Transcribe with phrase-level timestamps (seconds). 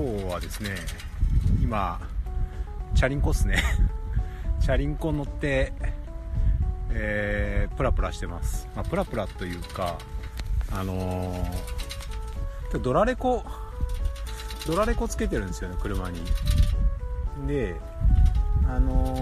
[0.00, 0.76] 今日はですね
[1.62, 2.00] 今
[2.94, 3.62] チャリンコっすね。
[4.58, 5.74] チャリンコ乗って
[6.88, 9.96] えー、プラプラしてます、まあ、プラプラというか
[10.72, 13.44] あのー、ドラレコ
[14.66, 16.18] ドラレコつけてるんですよね車に。
[17.46, 17.76] で
[18.66, 19.16] あの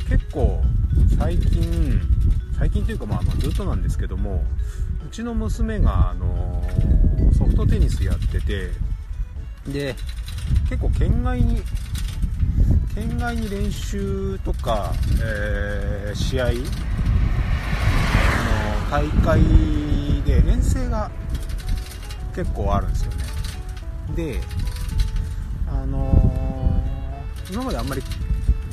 [0.00, 0.60] ー、結構
[1.18, 2.00] 最近
[2.58, 4.42] 最近というかまあまあずっとなんですけども
[5.06, 8.89] うちの娘が、あのー、ソフトテニスやってて
[9.68, 9.94] で
[10.68, 11.62] 結構県外に
[12.94, 14.92] 県外に練習とか、
[15.22, 16.50] えー、試合あ
[18.88, 19.40] の大会
[20.24, 21.10] で遠征が
[22.34, 23.24] 結構あるんですよね。
[24.16, 24.40] で
[25.68, 28.02] あのー、今まであんまり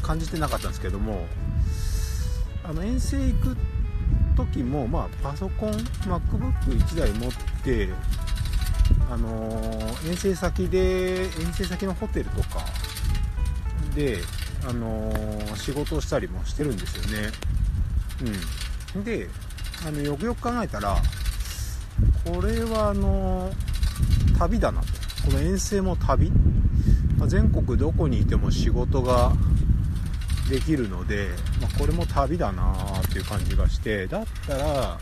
[0.01, 1.25] 感じてなかったんですけども
[2.63, 3.57] あの遠征行く
[4.35, 7.31] 時も、まあ、パソコン MacBook1 台持っ
[7.63, 7.89] て
[9.09, 12.65] あのー、遠征先で遠征先のホテルとか
[13.95, 14.19] で、
[14.67, 17.29] あのー、仕事をしたりもしてるんですよね。
[18.95, 19.03] うん。
[19.03, 19.29] で
[19.87, 20.97] あのよくよく考えたら
[22.25, 23.51] これはあの、
[24.37, 24.87] 旅だなと。
[25.25, 26.31] この遠征も旅、
[27.17, 29.33] ま、全国どこにいても仕事が
[30.49, 31.29] できるので、
[31.61, 34.97] まあ、これも旅だなっていう感じがしてだったら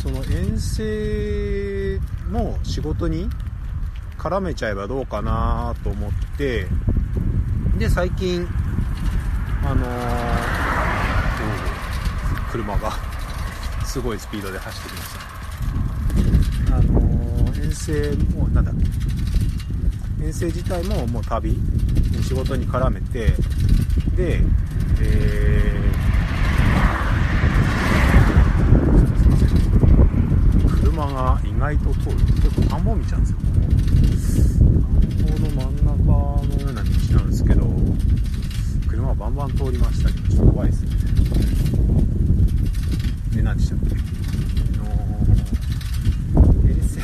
[0.00, 3.28] その遠征の仕事に
[4.16, 6.66] 絡めちゃえばどうかなと思って
[7.78, 8.48] で最近
[9.62, 9.90] あのー、
[12.50, 12.92] 車が
[13.84, 15.14] すごいスピードで走ってきまし
[16.70, 16.76] た。
[16.76, 20.24] あのー、遠征もなんだっけ。
[20.24, 21.58] 遠征自体ももう旅
[22.22, 23.34] 仕事に絡めて
[24.16, 24.40] で
[25.02, 33.38] えー、車が意外と通る結構田んぼ道なんですよ。
[34.60, 37.66] 田んぼの真ん中のような道なんですけど
[38.88, 40.90] 車バンバン通りましたけどちょっと怖いですね。
[43.36, 43.94] で何でしたっけ？
[43.94, 44.88] あの
[46.66, 47.00] 遠征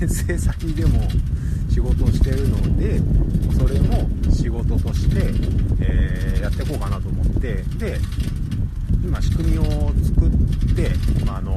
[0.00, 1.06] 遠征先でも
[1.68, 2.98] 仕事をしてるので
[3.58, 5.16] それも仕事として、
[5.80, 7.62] えー、やっていこうかなと思って。
[7.78, 7.98] で
[9.04, 9.62] 今仕組みを
[10.02, 10.30] 作っ
[10.74, 10.90] て、
[11.24, 11.52] まあ、あの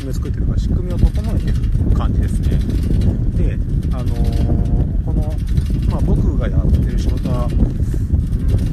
[0.00, 1.54] 仕組みを作ってるから仕組みを整えてる
[1.94, 2.58] 感じですね。
[3.36, 3.58] で
[3.92, 5.34] あのー、この、
[5.90, 7.56] まあ、僕がやってる仕事は、うん、ウ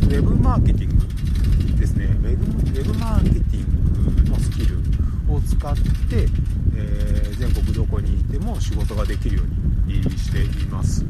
[0.08, 2.06] ェブマーケティングですね。
[2.06, 4.78] ウェブウェブマーケティングのスキル
[5.28, 5.82] を使って、
[6.76, 11.04] えー、全国どこにいても仕事ができるようにしています。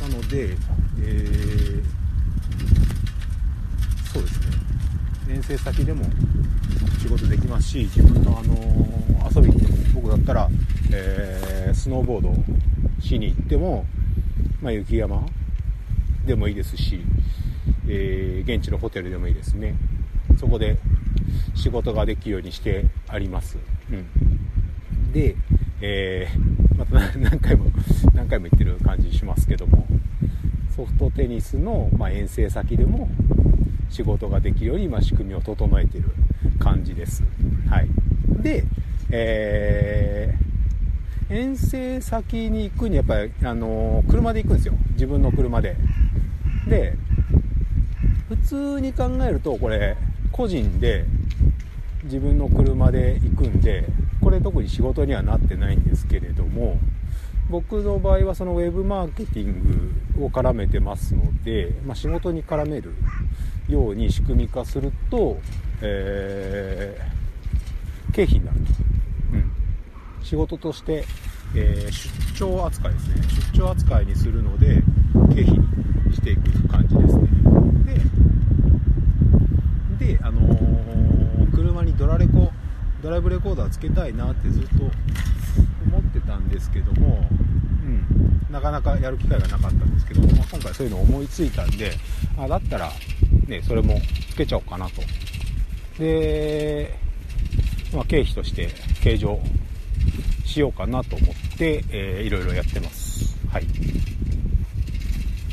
[0.00, 0.56] なので、
[1.00, 1.82] えー、
[4.12, 4.46] そうですね。
[5.34, 6.04] 遠征先でも
[7.00, 8.92] 仕事できますし自分の、あの
[9.34, 9.56] 遊びに
[9.94, 10.48] 僕だったら、
[10.92, 12.32] えー、スノーボード
[13.02, 13.84] しに行っても、
[14.62, 15.26] まあ、雪山
[16.24, 17.00] でもいいですし、
[17.86, 19.74] えー、現地のホテルでもいいですね
[20.40, 20.78] そこで
[21.54, 23.58] 仕事ができるようにしてあります、
[23.90, 25.36] うん、で、
[25.82, 27.66] えー、また何回も
[28.14, 29.86] 何回も言ってる感じしますけども
[30.74, 33.10] ソフトテニスの、ま遠征先でも
[33.90, 36.04] 仕事ができるように今仕組みを整えてる
[36.58, 37.22] 感じです。
[37.68, 37.88] はい。
[38.42, 38.64] で、
[39.10, 40.51] えー、
[41.32, 44.74] 遠征先に行くにやっぱり、あの、車で行くんですよ。
[44.90, 45.76] 自分の車で。
[46.68, 46.94] で、
[48.28, 49.96] 普通に考えるとこれ、
[50.30, 51.06] 個人で
[52.04, 53.86] 自分の車で行くんで、
[54.20, 56.78] これ特に仕事にはなってないんですけれども、
[57.48, 62.94] 僕の場合はそのウェブマーケティングを絡めてますので、まあ、仕事に絡める
[63.68, 65.38] ように仕組み化すると、
[65.80, 68.64] えー、経費になると、
[69.32, 69.50] うん、
[70.22, 71.04] 仕事として、
[71.54, 71.92] えー、
[72.34, 73.14] 出張扱いですね。
[73.52, 74.82] 出張扱いにするので
[75.34, 75.58] 経費
[76.06, 77.28] にしていく感じですね。
[79.98, 82.50] でであのー、車にドラレコ
[83.02, 84.84] ドライブレコーダーつけたいなってずっと
[85.86, 87.28] 思ってたんですけども、
[87.82, 91.92] うん、なかなかやる機会がなかったんですけど、まあ、今回そういうの思いついたんで
[92.38, 92.92] あだったら、
[93.48, 94.00] ね、それも
[94.30, 95.02] つけちゃおうかなと。
[95.98, 96.96] で、
[97.92, 98.68] まあ、経費として
[99.02, 99.40] 計上
[100.52, 103.38] しようかなと思って、えー、いろいろやってます。
[103.48, 103.66] はい。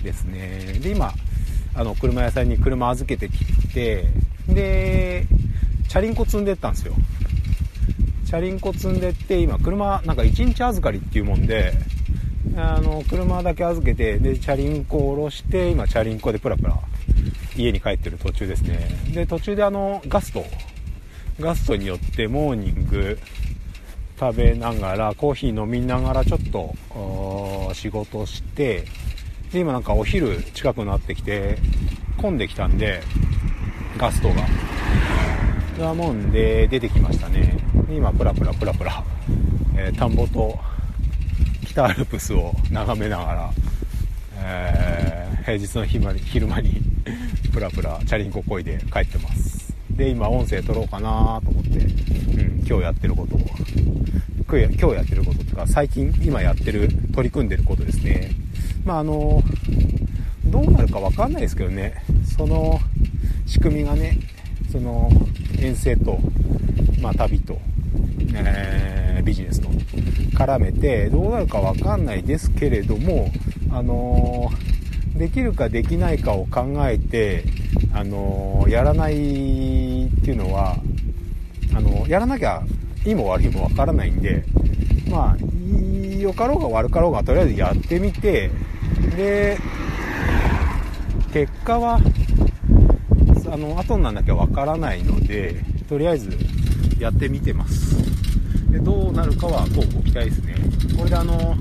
[0.03, 0.79] ですね。
[0.81, 1.13] で今
[1.73, 4.05] あの車屋さんに車預けてきて
[4.47, 5.25] で
[5.87, 6.93] チャリンコ積んでったんですよ。
[8.25, 11.73] チャリンコ積んでって今車なんか1日預かりっていうもんで
[12.55, 16.77] あの車だけ預けてでチャリンコを下ろして今チャリンコでプラプラ
[17.55, 18.87] 家に帰ってる途中ですね。
[19.13, 20.45] で途中であのガスト
[21.39, 23.17] ガストによってモーニング
[24.19, 28.83] 食べながらコーヒー飲みながらちょっと仕事して
[29.53, 31.57] で今なんかお昼近くなってきて
[32.17, 33.01] 混んできたんで
[33.97, 34.35] ガストが。
[35.79, 37.57] がもんで出てきましたね。
[37.89, 39.01] 今プラプラプラプラ、
[39.77, 40.59] えー、田んぼと
[41.65, 43.51] 北アルプスを眺めながら、
[44.35, 46.81] えー、平日の昼間に
[47.53, 49.48] プラプラチャリンコこいで帰ってます。
[49.99, 53.39] で今音声撮ろうかなと思って、うん、今日やってることを。
[54.49, 58.31] 今日やってることとか最近今やってる取り組んでることですね。
[58.83, 59.43] まああの
[60.45, 62.03] どうなるか分かんないですけどね。
[62.35, 62.79] その
[63.45, 64.17] 仕組みがね
[64.71, 65.11] その
[65.59, 66.17] 遠征と、
[67.01, 67.59] まあ、旅と、
[68.33, 69.67] えー、ビジネスと
[70.35, 73.29] 絡めてどうなるか分かんないですけれども
[73.71, 74.49] あの
[75.15, 77.43] できるかできないかを考えて
[77.93, 80.75] あのやらないっていうのは
[81.75, 82.63] あのやらなきゃ
[83.05, 84.43] いいも悪いも分からないんで
[85.09, 85.37] まあ
[86.17, 88.49] 良かろうが悪かろうがとりあえずやってみて
[89.15, 89.57] で
[91.31, 91.99] 結果は
[93.51, 96.29] あの後になんなきゃわからないのでとりあえず
[96.99, 97.97] やってみてます。
[98.71, 100.55] でどうなるかはこうご期待ですね。
[100.95, 101.55] これであの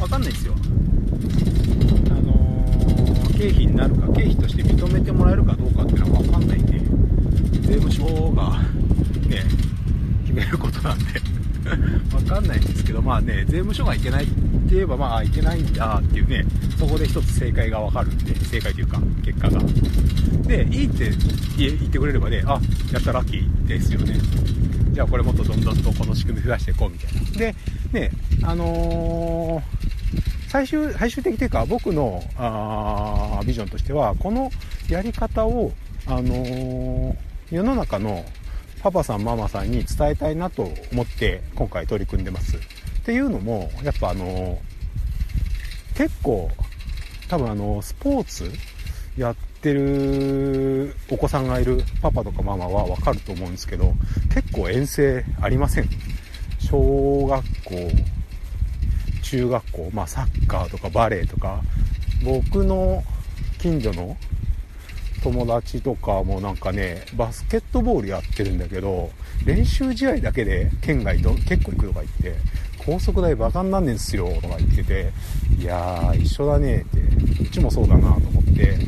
[0.00, 0.54] わかんないですよ。
[2.10, 2.34] あの
[3.38, 6.75] 経費になるか経費として認めてもらえるかどうかっていうのはわかんないんで
[7.66, 8.58] 税務署が
[9.28, 9.42] ね
[10.24, 11.04] 決めることなんで
[12.14, 14.34] わかんないんですけど、まあね、税務署がいけないって
[14.74, 16.44] 言えば、まあ、いけないんだっていうね、
[16.78, 19.60] そこで一つ正解がわかるんで、正解というか、結果が。
[20.46, 21.10] で、いいって
[21.56, 22.60] 言ってくれればね、あ、
[22.92, 24.16] やったラッキーですよね。
[24.92, 27.30] じゃあこれもっとどんどんとこの仕組み増やしていこうみたいな。
[27.38, 27.54] で、
[27.92, 28.10] ね、
[28.42, 34.50] あのー、最終、最終的というか、僕の、あビジョンとしては、この
[34.88, 35.72] やり方を、
[36.06, 37.16] あのー、
[37.50, 38.24] 世の中の
[38.82, 42.56] パパさんママさんに伝えたいなと思って今回取り組んでます。
[42.56, 42.60] っ
[43.04, 44.58] ていうのも、やっぱあの、
[45.94, 46.50] 結構、
[47.28, 48.50] 多分あの、スポーツ
[49.16, 53.94] やってるお子さんがいるパパとかママはわかると思うんですけど、
[54.34, 55.88] 結構遠征ありません。
[56.58, 57.74] 小学校、
[59.22, 61.62] 中学校、まあサッカーとかバレーとか、
[62.24, 63.04] 僕の
[63.58, 64.16] 近所の
[65.26, 69.10] 友達とかもなんかね、バスケットボールやってるんだけど、
[69.44, 72.40] 練習試合だけで県外と結構行くとか言って、
[72.78, 75.12] 高速代バカになんねんすよとか言ってて、
[75.58, 78.78] いやー、一緒だねって、うちもそうだなと思って、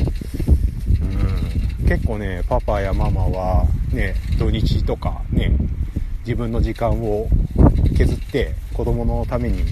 [1.80, 5.50] うん、結構ね、パパやママはね、土日とかね、
[6.20, 7.28] 自分の時間を
[7.96, 9.64] 削って子供のために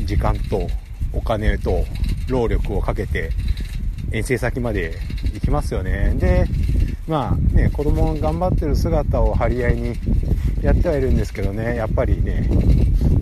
[0.00, 0.68] 時間と
[1.14, 1.86] お金と
[2.28, 3.30] 労力をかけて
[4.10, 4.98] 遠征先まで
[5.32, 6.14] 行きますよね。
[6.16, 6.46] で、
[7.06, 9.94] まあね、子供が頑張ってる姿を張り合いに
[10.62, 12.48] やってはいるんですけどね、やっぱりね、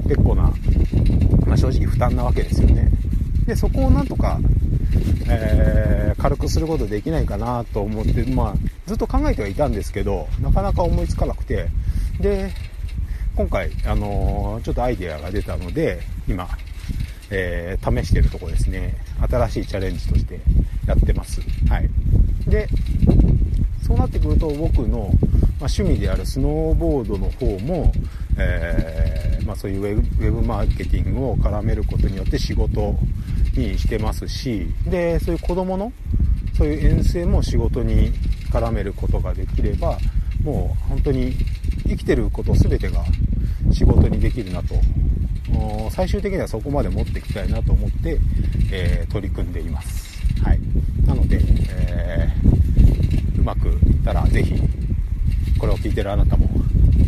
[0.04, 0.52] 結構な、
[1.46, 2.90] まあ、正直負担なわけですよね。
[3.46, 4.38] で、そこをなんとか、
[5.28, 8.55] えー、軽くすることできないかなと思って、まあ、
[8.86, 11.69] ずっと考えてはいたんですけど、なかなか思いつかなくて、
[12.20, 12.50] で、
[13.34, 16.48] 今回、あのー、ちょっとアイデアが出たので、今、
[17.31, 18.94] えー、試してるとこですね。
[19.29, 20.41] 新しいチャレンジとして
[20.87, 21.41] やってます。
[21.69, 21.89] はい。
[22.46, 22.69] で、
[23.87, 25.08] そうなってくると僕の、まあ、
[25.60, 27.93] 趣味であるスノーボードの方も、
[28.39, 32.96] えー、まあ、そういうウェブマーケティングを絡めることによって仕事
[33.56, 35.93] にしてますし、で、そういう子供の、
[36.56, 38.13] そういう遠征も仕事に
[38.53, 39.99] 絡めることができれば、
[40.43, 41.34] もう本当に
[41.87, 43.05] 生きてること全てが
[43.72, 44.75] 仕事にできるなと
[45.60, 48.19] の最終的にはそこまで持っていきたいなと思って、
[48.72, 50.20] えー、取り組んでいます。
[50.43, 50.60] はい。
[51.06, 51.40] なので、
[51.70, 54.55] えー、うまくいったらぜひ、
[55.58, 56.48] これを聞いてるあなたも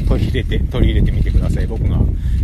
[0.08, 1.66] 取り入れて、取り入れてみてください。
[1.66, 1.98] 僕が、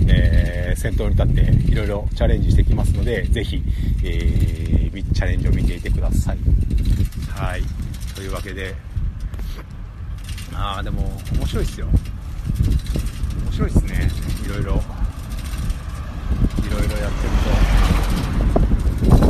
[0.08, 3.62] えー、先頭に立っていろいろチャレンジしてきますので、ぜひ、
[4.04, 6.38] えー、チャレンジを見ていてください。
[7.30, 7.62] はい。
[8.14, 8.74] というわけで、
[10.54, 11.02] ああ、でも
[11.34, 11.88] 面白いっすよ。
[13.44, 14.10] 面白いっすね。
[14.44, 14.97] いろいろ。
[16.76, 17.48] いろやってると、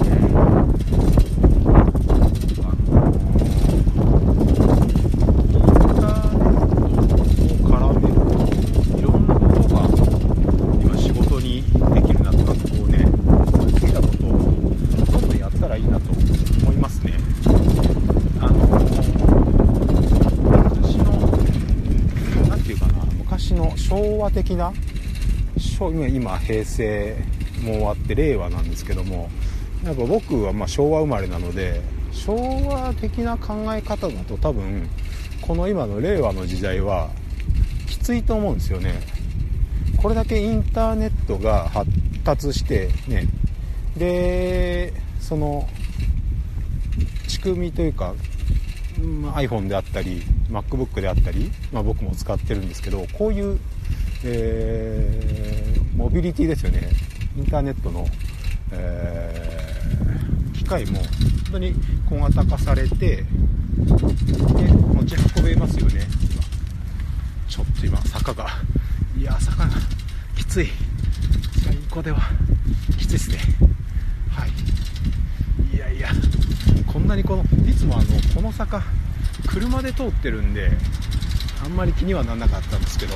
[0.04, 0.18] ね、
[2.62, 9.76] あのー、インターネットを絡めるといろんなことが
[10.82, 11.62] 今仕事に
[11.94, 13.10] できるなとかこうね好
[13.78, 17.14] きなことをどんどんやったらいいなと思いますね。
[18.40, 18.78] あのー、
[20.74, 21.12] 昔の
[22.48, 24.72] 何て言うかな昔の昭和的な
[26.08, 27.16] 今平成
[27.62, 29.30] も終わって令和なんですけども
[29.84, 31.80] やっぱ僕はま昭和生まれなので
[32.10, 32.34] 昭
[32.66, 34.88] 和的な考え方だと多分
[35.40, 37.10] この今の令和の時代は
[37.86, 39.00] きついと思うんですよね。
[39.96, 41.90] これだけインターネットが発
[42.24, 43.26] 達してね。
[43.96, 45.68] でその
[47.28, 48.14] 仕組みというか、
[49.34, 53.60] iPhone であったり MacBook であったり、まあ、僕も使ってるんですけどこういう、
[54.24, 56.90] えー、モビリティですよね。
[57.36, 58.06] インターネットの、
[58.72, 61.06] えー、機械も本
[61.52, 61.74] 当に
[62.08, 63.24] 小型化されてで
[63.84, 66.06] 持ち運べますよね。
[67.48, 68.48] ちょっと今坂が
[69.16, 69.70] いや坂が
[70.36, 70.68] きつい。
[71.64, 72.18] 最高では
[72.98, 73.38] きついですね。
[74.30, 74.50] はい。
[75.74, 76.08] いやいや
[76.86, 78.82] こんなにこのいつもあのこの坂
[79.46, 80.70] 車で通ってるんで
[81.64, 83.14] あんまり気にはならなかったんですけど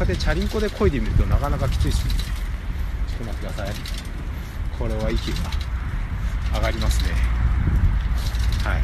[0.00, 2.14] こうやってチャリンコで漕いでみるとなかなかきついですね。
[3.06, 3.74] ちょっと待ってください。
[4.78, 5.36] これは息が
[6.54, 7.10] 上がりますね。
[8.64, 8.80] はい。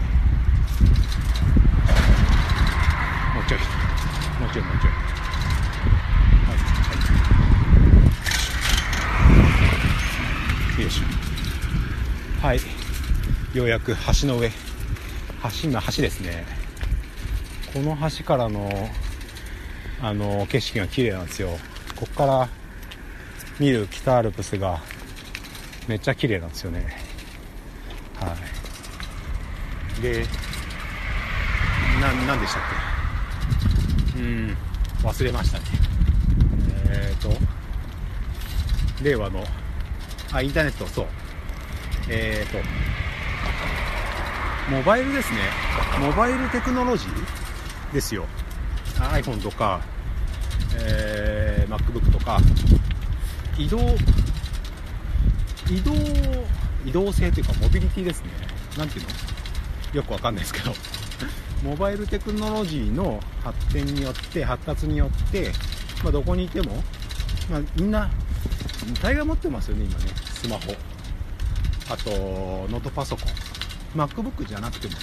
[3.35, 3.61] もうちょい。
[4.41, 4.93] もうちょいもうちょい。
[6.45, 6.59] はい。
[6.59, 6.93] は
[10.79, 10.83] い。
[10.83, 12.47] よいしょ。
[12.47, 12.61] はい。
[13.55, 14.51] ようやく橋の上。
[14.51, 14.55] 橋
[15.65, 16.45] 今橋ですね。
[17.73, 18.71] この橋からの
[20.01, 21.49] あの景色が綺麗なんですよ。
[21.97, 22.49] ここから
[23.59, 24.81] 見る北アルプスが
[25.89, 26.97] めっちゃ綺麗なんですよね。
[28.21, 28.37] は
[29.99, 30.03] い。
[30.03, 30.27] で
[32.01, 32.63] な何でしたっ
[34.15, 34.21] け？
[34.21, 34.57] うん
[35.03, 35.65] 忘れましたね。
[36.91, 37.31] えっ、ー、と
[39.03, 39.45] 令和の
[40.33, 41.07] あインターネットそう。
[42.11, 42.59] えっ、ー、と
[44.71, 45.39] モバイルですね。
[46.01, 48.27] モバイルテクノロジーですよ。
[49.05, 49.81] iPhone とか、
[50.79, 52.39] えー、MacBook とか
[53.59, 53.79] 移動
[55.71, 55.93] 移動
[56.85, 58.31] 移動性というかモビリティですね。
[58.79, 59.11] 何ていうの？
[59.95, 60.75] よくわかんないですけど。
[61.65, 65.51] モバイルテクノロジーの発展によって発達によって、
[66.05, 66.85] まあ、どこにいても、
[67.51, 68.11] まあ、みんな
[69.03, 70.05] 大概持ってますよね今ね。
[70.35, 70.75] スマホ。
[71.89, 72.11] あと
[72.71, 74.01] ノートパソコン。
[74.01, 74.95] MacBook じゃなくても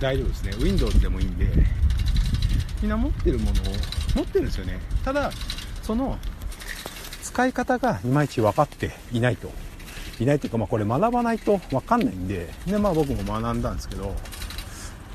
[0.00, 0.52] 大丈夫ですね。
[0.58, 1.46] Windows でもいいんで。
[2.82, 3.54] みんな持ってるものを
[4.14, 4.80] 持ってるんですよね。
[5.04, 5.30] ただ
[5.82, 6.18] その
[7.22, 9.50] 使い方がいまいち分かっていないと。
[10.18, 12.52] いないというか、まあ、これ学ばないと分かんないんで。
[12.66, 14.14] で、まあ、僕も学んだんですけど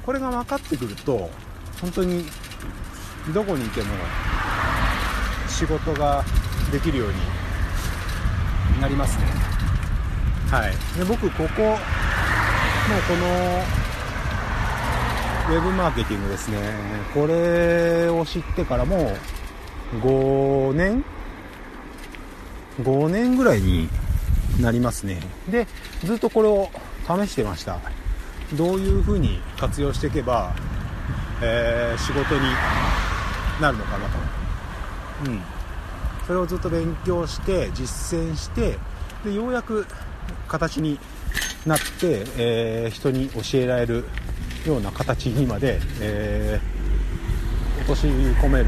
[0.04, 1.30] これが分かってくると
[1.80, 2.26] 本当に
[3.34, 3.88] どこにいても
[5.48, 6.24] 仕事が
[6.72, 7.10] できるよう
[8.74, 9.26] になりますね。
[10.50, 10.72] はい。
[10.98, 11.78] で僕ここもう
[13.08, 16.58] このェブマーケティングですね、
[17.14, 19.14] これを知ってからも
[19.94, 21.04] う5年
[22.82, 23.88] ?5 年ぐらいに
[24.60, 25.20] なりますね。
[25.50, 25.68] で、
[26.04, 26.70] ずっとこれを
[27.06, 27.80] 試してました。
[28.54, 30.56] どういう風に活用していけば、
[31.42, 32.42] えー、仕事に
[33.62, 34.18] なるのかなと。
[35.26, 35.42] うん。
[36.26, 38.78] それをずっと勉強して、実践して、
[39.24, 39.86] で、ようやく
[40.48, 41.00] 形に
[41.66, 44.06] なって、えー、人に教えられる
[44.66, 48.66] ような形にまで、えー、落とし込める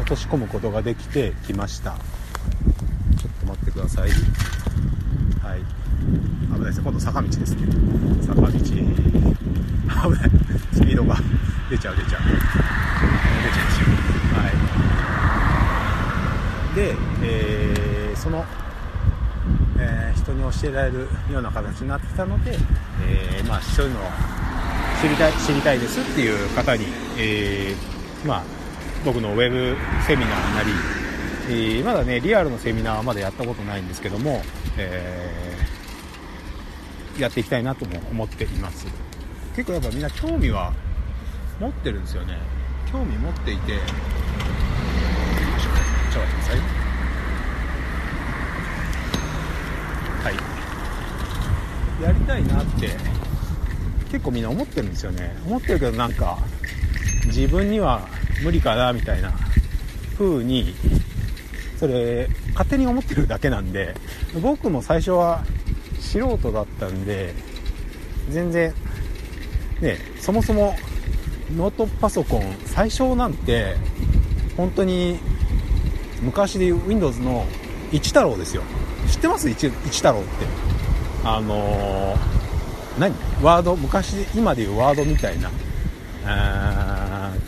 [0.00, 1.92] 落とし込むことができてきました。
[1.92, 4.10] ちょっと待ってください。
[4.10, 5.60] はい。
[6.52, 7.66] 危ないです今度坂道ですね。
[8.26, 8.48] 坂道。
[8.48, 10.30] 危ない。
[10.72, 11.16] スピードが
[11.70, 12.18] 出ちゃう出ちゃう。
[12.18, 13.90] 出ちゃう出ちゃう
[14.36, 14.50] は
[16.72, 16.76] い。
[16.76, 18.44] で、えー、その
[19.80, 22.56] えー、人に教えられるような形になってきたので、
[23.06, 24.02] えー、まあ、そういうのを
[25.00, 26.86] 知りたい知りたいですっていう方に、
[27.16, 28.42] えー、まあ、
[29.04, 29.76] 僕のウェブ
[30.06, 30.70] セミナーなり、
[31.48, 34.42] えー、まだねリアルのセミナーはまだやったことないんですけども、
[34.76, 38.86] えー、やっていきたいなとも思っています。
[39.54, 40.72] 結構やっぱみんな興味は
[41.60, 42.36] 持ってるんですよね。
[42.90, 43.72] 興味持っていて。
[43.72, 43.80] ちょっ
[46.14, 46.58] と待ってください。
[50.24, 50.30] は
[52.00, 52.02] い。
[52.02, 53.27] やりたいなって
[54.10, 55.36] 結構みんな思ってるんですよね。
[55.46, 56.38] 思ってるけどなんか
[57.26, 58.08] 自分には
[58.42, 59.32] 無理かなみたいな
[60.16, 60.74] 風に
[61.78, 63.94] それ勝手に思ってるだけなんで
[64.42, 65.44] 僕も最初は
[66.00, 67.34] 素人だったんで
[68.30, 68.72] 全然
[69.80, 70.74] ねそもそも
[71.54, 73.76] ノートパソコン最初なんて
[74.56, 75.18] 本当に
[76.22, 77.46] 昔でいう Windows の
[77.92, 78.62] 一太郎ですよ。
[79.08, 79.48] 知ってます？
[79.48, 80.28] 一一太郎って。
[81.24, 82.16] あのー、
[82.98, 83.14] 何？
[83.42, 85.50] ワード昔今でいうワードみたいな。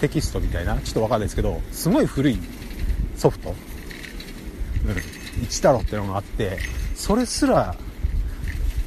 [0.01, 0.79] テキストみたいな。
[0.79, 2.39] ちょっとわかんないですけどすごい古い
[3.17, 6.59] ソフト、うん、一太郎ってのがあって
[6.95, 7.77] それすら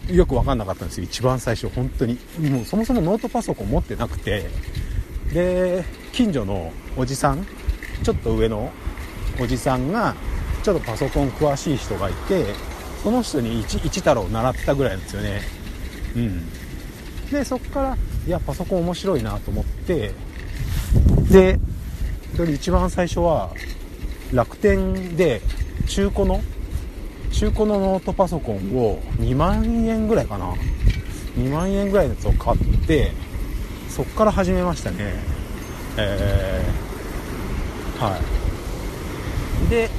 [0.10, 1.04] よく分かんなかったんですよ。
[1.04, 2.18] 一番最初本当に。
[2.40, 4.50] もうそもそもノートパソコン持ってなくて。
[5.34, 7.44] で近所のおじさん
[8.04, 8.72] ちょっと上の
[9.42, 10.14] おじさんが
[10.62, 12.46] ちょっとパソコン詳しい人がいて
[13.02, 15.42] その人に一一太郎を習ったぐらいなんですよね。
[16.16, 16.50] うん。
[17.32, 20.12] でそこからいやパソコン面白いなと思って
[21.30, 21.60] で
[22.54, 23.52] 一番最初は
[24.32, 25.42] 楽天で
[25.88, 26.42] 中古の
[27.32, 30.54] 中古のノートパソコンを2万円ぐらいかな。
[31.38, 33.12] 2万円ぐらいのやつを買って
[33.90, 35.16] そっから始めましたね。
[35.98, 38.20] えー、は
[39.66, 39.70] い。
[39.70, 39.90] で、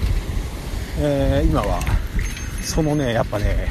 [0.99, 1.81] えー、今は
[2.63, 3.69] そのねやっぱね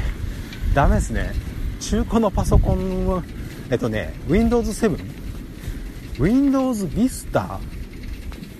[0.74, 1.32] ダメですね。
[1.84, 3.22] 中古のパソコンを
[3.70, 4.98] えっとね Windows 7
[6.18, 7.58] Windows Vista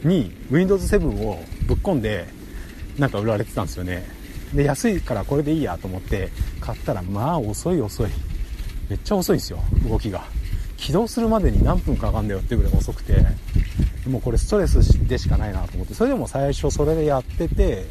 [0.05, 2.27] に Windows 7をぶっ込んで
[2.99, 4.07] なんか売られてたんですよね。
[4.53, 8.11] で安いからこれでいいやと思って買ったらまあ遅い遅い。
[8.91, 10.23] めっちゃ遅いんですよ動きが。
[10.77, 13.25] 起動するまでに何分かかんだよっていうぐらい遅くて。
[14.07, 15.95] もうこれストレスでしかないなと思って。
[15.95, 17.87] それでも最初それでやってて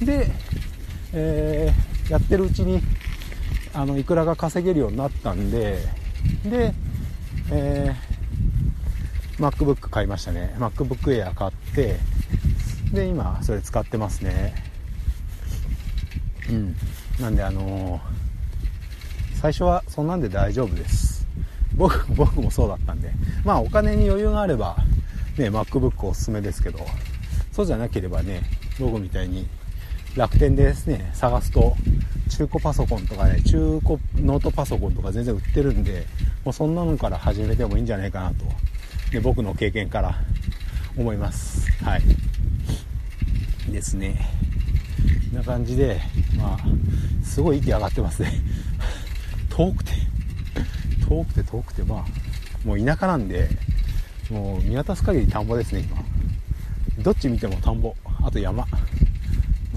[0.00, 0.28] で、
[1.12, 2.82] えー、やってるうちに
[3.76, 5.78] あのいくらが稼げるようになったんで
[6.44, 6.72] で、
[7.52, 10.54] えー、MacBook 買いましたね。
[10.58, 11.98] MacBook Air 買って
[12.92, 14.54] で今それ使ってますね。
[16.48, 16.76] うん。
[17.20, 21.26] なんであのー、最初はそんなんで大丈夫です。
[21.74, 23.12] 僕僕もそうだったんで。
[23.44, 24.76] まあお金に余裕があれば
[25.36, 26.78] ね MacBook おすすめですけど
[27.52, 28.40] そうじゃなければね
[28.80, 29.46] 僕みたいに
[30.16, 31.76] 楽天でですね探すと
[32.30, 36.06] 中古パソコンとかね中古ノートパソコンとか全然売ってるんで
[36.44, 38.44] もうそんなのから始めてもいいんじゃないかなと、
[39.12, 40.14] ね、僕の経験から
[40.96, 41.70] 思います。
[41.84, 42.02] はい。
[43.70, 44.18] ですね。
[45.30, 46.00] こんな感じで
[46.38, 46.58] まあ
[47.22, 48.32] すごい息上がってますね。
[49.50, 49.92] 遠くて。
[51.06, 51.82] 遠くて遠くて。
[51.82, 52.04] まあ
[52.66, 53.50] もう田舎なんで
[54.30, 56.02] もう見渡す限り田んぼですね今。
[57.02, 57.94] どっち見ても田んぼ。
[58.24, 58.66] あと山。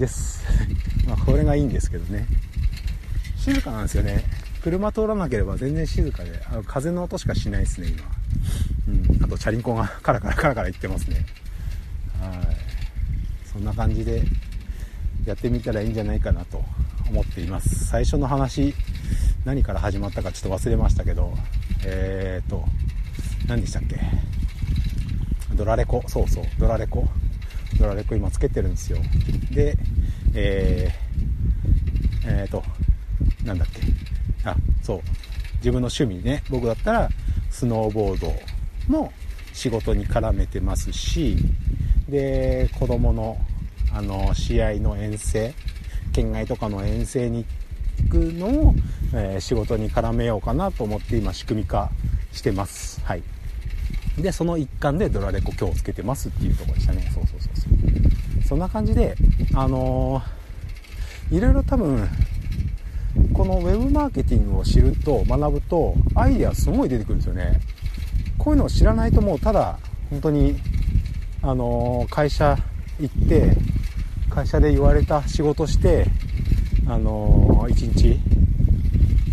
[0.00, 0.42] です。
[1.06, 2.26] まあこれがいいんですけどね。
[3.36, 4.24] 静かなんですよね。
[4.62, 8.02] 車通らなければ全然静かであの風の音しかしないですね今、
[9.14, 11.24] うん、あとチャリンコが カラカラカラカラ言ってますね。
[12.20, 12.56] はい。
[13.52, 14.22] そんな感じで
[15.24, 16.64] やってみたらいいんじゃないかなと
[17.08, 17.86] 思っています。
[17.86, 18.74] 最初の話
[19.44, 21.36] 何から始まったかちょっと忘れましたけど
[21.84, 22.66] えーと
[23.46, 24.00] 何でしたっけ？
[25.54, 26.02] ドラレコ。
[26.08, 27.08] そうそうドラレコ。
[27.80, 28.98] ドラレコ今つけてるんですよ。
[29.50, 29.76] で
[30.34, 32.62] えー、えーと
[33.44, 33.80] なんだっけ。
[34.48, 35.00] あそう。
[35.56, 36.42] 自分の趣味ね。
[36.50, 37.08] 僕だったら
[37.50, 38.32] スノーボード
[38.86, 39.12] も
[39.52, 41.36] 仕事に絡めてますし
[42.08, 43.36] で子供の
[43.92, 45.52] あの試合の遠征
[46.12, 47.44] 県外とかの遠征に
[48.04, 48.74] 行くのを、
[49.14, 51.90] えー、仕事に絡めようかなと思って今仕組み化
[52.32, 53.00] してます。
[53.04, 53.22] はい。
[54.22, 57.10] でその一環でドラレコ今日つけてますっていうところでしたね。
[57.14, 58.42] そうそうそうそう。
[58.44, 59.14] そんな感じで
[59.54, 62.08] あのー、いろいろ多分
[63.32, 67.60] このウェブマーケティングを知ると学ぶとアイデアすごい出てくるんですよね。
[68.38, 69.78] こういうのを知らないともうただ
[70.10, 70.56] 本当に
[71.42, 72.56] あのー、会社
[72.98, 73.56] 行って
[74.28, 76.06] 会社で言われた仕事して
[76.86, 78.20] あのー、1日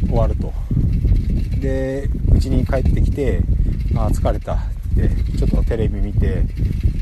[0.07, 0.53] 終わると。
[1.59, 3.41] で家に帰ってきて
[3.95, 4.59] あ疲れた。
[4.97, 6.43] てちょっとテレビ見て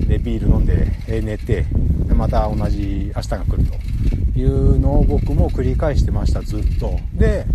[0.07, 1.65] でビール飲んで寝て
[2.07, 3.65] でまた同じ明日が来る
[4.33, 6.99] というのを僕も繰り返してましたずっと。
[7.13, 7.45] で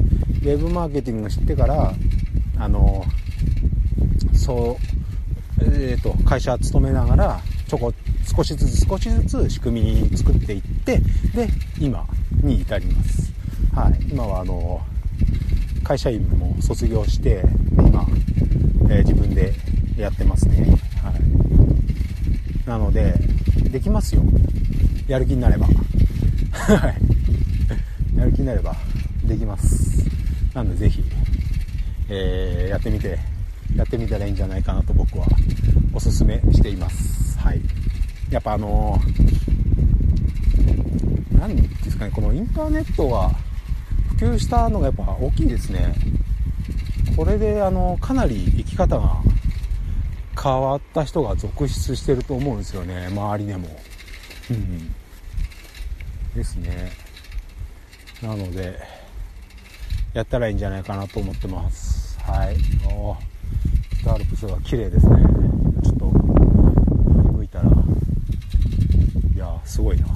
[0.40, 1.92] ウェブマーケティングを知ってから
[2.57, 3.05] あの
[4.33, 4.79] そ
[5.61, 7.92] うえっ、ー、と会社勤めながらちょこ
[8.24, 10.98] 少しずつ少しずつ仕組み作っていって
[11.35, 11.48] で
[11.79, 12.07] 今
[12.42, 13.33] に至ります。
[13.74, 14.07] はい。
[14.11, 14.81] 今はあの
[15.85, 18.07] 会社員も卒業して今、
[18.88, 19.53] えー、自分で
[19.96, 20.66] やってますね。
[21.03, 22.68] はい。
[22.68, 23.14] なので
[23.70, 24.22] できますよ。
[25.09, 25.66] やる気になれば。
[26.53, 28.16] はい。
[28.16, 28.74] やる気になれば
[29.24, 30.05] できます。
[30.55, 31.05] なのでぜひ、
[32.09, 33.18] えー、やってみて
[33.76, 35.26] やってみたらいいんじゃないかなと僕は
[35.92, 37.38] おすすめしています。
[37.38, 37.61] はい。
[38.31, 38.98] やっぱあの
[41.33, 43.31] 何ですかねこのインターネットが
[44.18, 45.94] 普及したのがやっぱ大きいですね。
[47.16, 49.20] これであのかなり生き方が
[50.36, 53.68] 変わった人が続出してると思うんですよね周りでも。
[54.50, 54.94] うん。
[56.34, 56.90] ですね。
[58.22, 58.78] なので
[60.12, 62.18] やったらいいんじゃないかなと思ってます。
[62.20, 62.56] はい。
[62.92, 63.16] お
[63.94, 65.16] スタールプスが綺麗ですね。
[65.82, 67.70] ちょっと振り向いたら。
[69.34, 70.06] いやすごいな。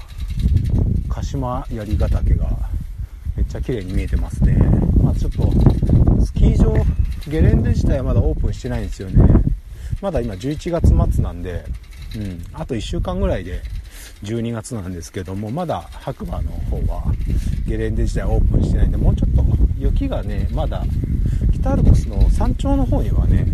[1.08, 2.48] 鹿島槍ヶ岳が
[3.36, 4.54] めっちゃ綺麗に見えてますね。
[5.02, 5.52] まあちょっと
[6.24, 6.74] スキー場
[7.28, 9.53] ゲレンデ自体はまだオープンしてないんですよね。
[10.04, 11.64] まだ今11月末なんで
[12.14, 12.44] うん。
[12.52, 13.62] あと1週間ぐらいで
[14.22, 17.04] 12月なんですけどもまだ白馬の方は
[17.66, 19.42] ゲレンデ自体オープンしてないんでもうちょっと
[19.78, 20.84] 雪がねまだ
[21.54, 23.46] 北アルプスの山頂の方にはね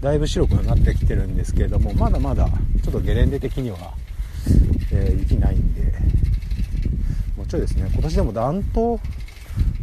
[0.00, 2.48] だいぶ白くなってきてるんですけれどもまだまだ
[2.84, 3.78] ちょっとゲレンデ的には、
[4.92, 5.82] えー、雪ないんで
[7.36, 7.90] もうちょいですね。
[7.92, 9.00] 今年でも暖冬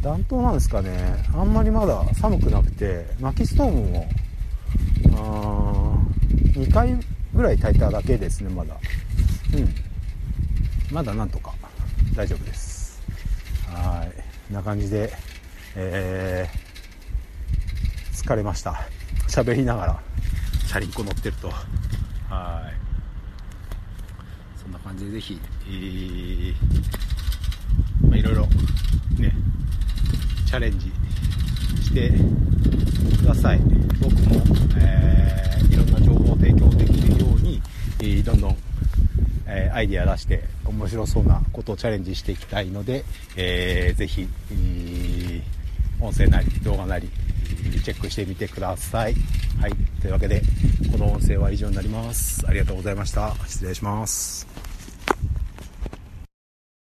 [0.02, 1.26] 暖冬なんですかね。
[1.34, 4.08] あんまりまだ寒くなくて薪ストームも
[5.16, 5.98] あ
[6.58, 6.98] 2回
[7.34, 8.78] ぐらい炊いただけですねまだ。
[9.54, 10.94] うん。
[10.94, 11.54] まだなんとか。
[12.16, 13.02] 大丈夫です。
[13.68, 14.16] はい。
[14.48, 15.12] こんな感じで
[15.78, 18.88] えー、疲れました。
[19.28, 20.00] 喋りながら
[20.68, 21.50] チャリンコ乗ってると。
[21.50, 22.74] はい。
[24.58, 26.56] そんな感じでぜひ、えー
[28.08, 28.44] まあ、いろいろ
[29.20, 29.36] ね
[30.48, 30.92] チャレンジ
[31.86, 32.12] して
[33.18, 33.60] ください
[34.02, 34.42] 僕も、
[34.78, 37.62] えー、いろんな情報を提供できるように、
[38.24, 38.58] どんどん、
[39.48, 47.10] えー、アイデア出して面白そうなことをチャレンジしていきたいので、えー、ぜひ、えー、音声なり動画なり
[47.84, 49.16] チェックしてみてください。
[49.62, 49.72] はい。
[50.02, 50.42] というわけで、
[50.92, 52.44] この音声は以上になります。
[52.48, 53.36] ありがとうございました。
[53.48, 54.48] 失礼します。